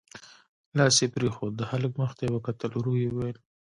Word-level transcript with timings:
لاس 0.77 0.95
يې 1.01 1.07
پرېښود، 1.15 1.53
د 1.57 1.61
هلک 1.71 1.91
مخ 1.99 2.11
ته 2.17 2.23
يې 2.25 2.31
وکتل، 2.35 2.71
ورو 2.73 2.93
يې 3.01 3.09
وويل: 3.11 3.37